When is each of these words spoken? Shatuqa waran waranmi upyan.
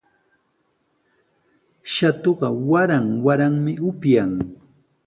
Shatuqa 1.93 2.47
waran 2.69 3.07
waranmi 3.25 3.73
upyan. 3.89 4.31